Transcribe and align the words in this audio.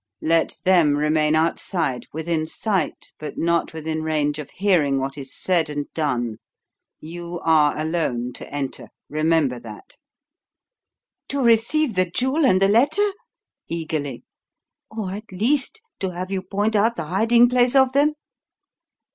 Let 0.23 0.59
them 0.65 0.95
remain 0.97 1.35
outside 1.35 2.07
within 2.11 2.47
sight, 2.47 3.11
but 3.19 3.37
not 3.37 3.71
within 3.71 4.01
range 4.01 4.39
of 4.39 4.49
hearing 4.49 4.97
what 4.97 5.15
is 5.15 5.31
said 5.31 5.69
and 5.69 5.93
done. 5.93 6.37
You 6.99 7.39
are 7.43 7.77
alone 7.77 8.33
to 8.33 8.51
enter 8.51 8.87
remember 9.09 9.59
that." 9.59 9.97
"To 11.27 11.39
receive 11.43 11.93
the 11.93 12.09
jewel 12.09 12.47
and 12.47 12.59
the 12.59 12.67
letter?" 12.67 13.11
eagerly. 13.67 14.23
"Or, 14.89 15.11
at 15.11 15.31
least, 15.31 15.81
to 15.99 16.09
have 16.09 16.31
you 16.31 16.41
point 16.41 16.75
out 16.75 16.95
the 16.95 17.05
hiding 17.05 17.47
place 17.47 17.75
of 17.75 17.93
them?" 17.93 18.13